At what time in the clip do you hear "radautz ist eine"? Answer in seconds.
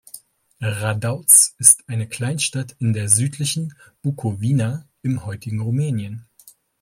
0.63-2.07